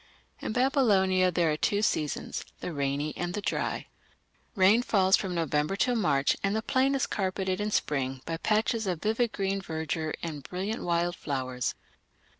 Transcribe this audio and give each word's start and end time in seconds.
In 0.39 0.51
Babylonia 0.51 1.29
there 1.29 1.51
are 1.51 1.57
two 1.57 1.83
seasons 1.83 2.43
the 2.59 2.73
rainy 2.73 3.15
and 3.15 3.35
the 3.35 3.39
dry. 3.41 3.85
Rain 4.55 4.81
falls 4.81 5.15
from 5.15 5.35
November 5.35 5.75
till 5.75 5.93
March, 5.95 6.35
and 6.43 6.55
the 6.55 6.63
plain 6.63 6.95
is 6.95 7.05
carpeted 7.05 7.61
in 7.61 7.69
spring 7.69 8.21
by 8.25 8.37
patches 8.37 8.87
of 8.87 8.99
vivid 9.03 9.31
green 9.31 9.61
verdure 9.61 10.15
and 10.23 10.41
brilliant 10.41 10.81
wild 10.81 11.15
flowers. 11.15 11.75